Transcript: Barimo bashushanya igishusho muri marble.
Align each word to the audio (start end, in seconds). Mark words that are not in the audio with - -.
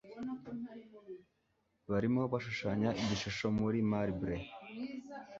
Barimo 1.89 2.21
bashushanya 2.31 2.89
igishusho 3.01 3.45
muri 3.59 3.79
marble. 3.91 4.35